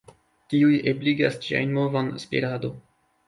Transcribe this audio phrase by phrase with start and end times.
[0.53, 2.73] Tiuj ebligas ĝiajn movon, spirado.